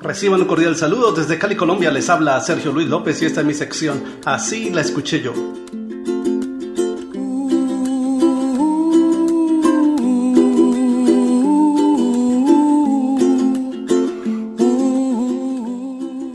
Reciban 0.00 0.40
un 0.40 0.46
cordial 0.46 0.76
saludo 0.76 1.12
desde 1.12 1.38
Cali, 1.38 1.56
Colombia. 1.56 1.90
Les 1.90 2.08
habla 2.08 2.40
Sergio 2.40 2.72
Luis 2.72 2.88
López 2.88 3.20
y 3.22 3.26
esta 3.26 3.40
es 3.40 3.46
mi 3.46 3.54
sección. 3.54 4.02
Así 4.24 4.70
la 4.70 4.80
escuché 4.80 5.20
yo. 5.20 5.32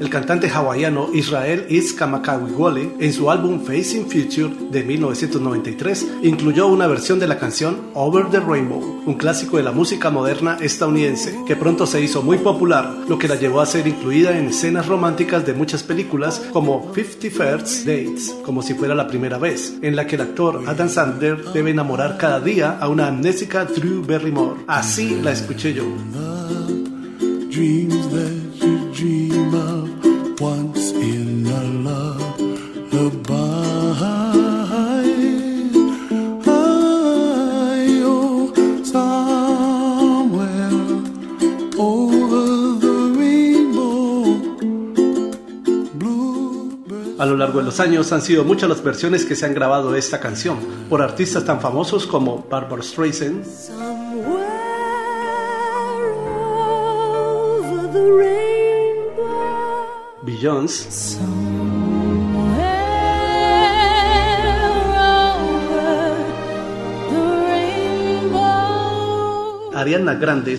Cantante 0.10 0.50
hawaiano 0.50 1.10
Israel 1.14 1.68
Kamakawiwole, 1.98 2.96
en 3.00 3.14
su 3.14 3.30
álbum 3.30 3.64
Facing 3.64 4.06
Future 4.06 4.54
de 4.72 4.84
1993, 4.84 6.08
incluyó 6.24 6.68
una 6.68 6.88
versión 6.88 7.20
de 7.20 7.28
la 7.28 7.38
canción 7.38 7.90
Over 7.94 8.30
the 8.30 8.40
Rainbow, 8.40 9.04
un 9.06 9.14
clásico 9.16 9.58
de 9.58 9.64
la 9.64 9.72
música 9.72 10.10
moderna 10.10 10.58
estadounidense, 10.62 11.36
que 11.46 11.56
pronto 11.56 11.86
se 11.86 12.02
hizo 12.02 12.22
muy 12.22 12.38
popular, 12.38 12.96
lo 13.08 13.18
que 13.18 13.28
la 13.28 13.36
llevó 13.36 13.62
a 13.62 13.66
ser 13.66 13.88
incluida 13.88 14.38
en 14.38 14.48
escenas 14.48 14.88
románticas 14.88 15.46
de 15.46 15.54
muchas 15.54 15.84
películas 15.84 16.42
como 16.52 16.92
Fifty 16.94 17.30
First 17.30 17.86
Dates, 17.86 18.36
como 18.44 18.62
si 18.62 18.74
fuera 18.74 18.96
la 18.96 19.08
primera 19.08 19.38
vez, 19.38 19.76
en 19.82 19.96
la 19.96 20.08
que 20.08 20.16
el 20.16 20.22
actor 20.22 20.64
Adam 20.68 20.90
Sandler 20.90 21.44
debe 21.54 21.72
enamorar 21.72 22.18
cada 22.18 22.40
día 22.40 22.78
a 22.80 22.88
una 22.88 23.08
amnésica 23.08 23.66
Drew 23.66 24.04
Barrymore. 24.06 24.62
Así 24.68 25.20
la 25.22 25.32
escuché 25.32 25.74
yo. 25.74 25.86
A 32.94 33.00
lo 47.26 47.38
largo 47.38 47.60
de 47.60 47.66
los 47.66 47.80
años 47.80 48.12
han 48.12 48.22
sido 48.22 48.44
muchas 48.44 48.70
las 48.70 48.84
versiones 48.84 49.26
que 49.26 49.36
se 49.36 49.48
han 49.48 49.56
grabado 49.56 49.92
de 49.92 49.98
esta 49.98 50.20
canción 50.20 50.60
por 50.88 51.02
artistas 51.02 51.46
tan 51.46 51.62
famosos 51.62 52.06
como 52.06 52.46
Barbara 52.48 52.84
Streisand, 52.84 53.44
Beyoncé, 60.22 61.18
Ariana 69.84 70.14
Grande. 70.16 70.58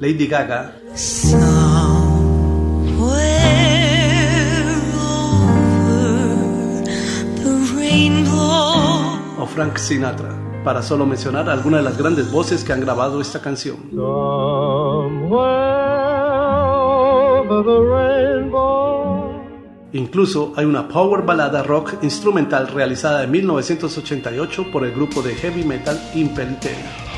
Lady 0.00 0.26
Gaga. 0.26 0.72
O 9.38 9.46
Frank 9.46 9.76
Sinatra, 9.76 10.30
para 10.64 10.80
solo 10.80 11.04
mencionar 11.04 11.50
algunas 11.50 11.80
de 11.80 11.84
las 11.84 11.98
grandes 11.98 12.32
voces 12.32 12.64
que 12.64 12.72
han 12.72 12.80
grabado 12.80 13.20
esta 13.20 13.42
canción. 13.42 13.76
Incluso 19.92 20.52
hay 20.56 20.66
una 20.66 20.86
power 20.86 21.22
balada 21.22 21.62
rock 21.62 21.94
instrumental 22.02 22.68
realizada 22.68 23.24
en 23.24 23.30
1988 23.32 24.70
por 24.70 24.84
el 24.84 24.92
grupo 24.92 25.20
de 25.20 25.34
heavy 25.34 25.64
metal 25.64 26.00
Impellitere. 26.14 27.09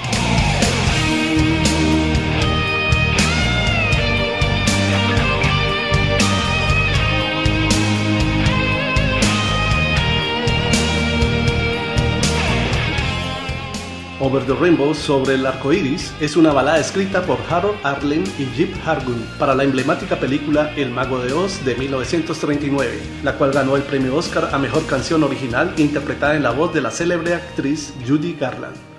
Over 14.24 14.46
the 14.46 14.54
Rainbow 14.54 14.94
sobre 14.94 15.34
el 15.34 15.44
arco 15.44 15.72
iris 15.72 16.14
es 16.20 16.36
una 16.36 16.52
balada 16.52 16.78
escrita 16.78 17.22
por 17.22 17.38
Harold 17.50 17.76
Arlen 17.82 18.22
y 18.38 18.44
Jip 18.54 18.72
Hargun 18.86 19.26
para 19.36 19.52
la 19.52 19.64
emblemática 19.64 20.14
película 20.14 20.72
El 20.76 20.90
Mago 20.90 21.18
de 21.18 21.32
Oz 21.32 21.64
de 21.64 21.74
1939, 21.74 23.00
la 23.24 23.36
cual 23.36 23.50
ganó 23.50 23.74
el 23.74 23.82
premio 23.82 24.14
Oscar 24.14 24.50
a 24.52 24.58
mejor 24.58 24.86
canción 24.86 25.24
original 25.24 25.74
interpretada 25.76 26.36
en 26.36 26.44
la 26.44 26.52
voz 26.52 26.72
de 26.72 26.82
la 26.82 26.92
célebre 26.92 27.34
actriz 27.34 27.94
Judy 28.06 28.34
Garland. 28.34 28.92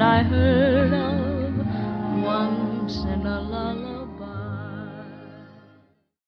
I 0.00 0.22
heard. 0.22 0.67